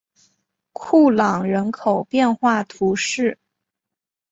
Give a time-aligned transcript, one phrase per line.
[0.73, 3.37] 库朗人口变化图示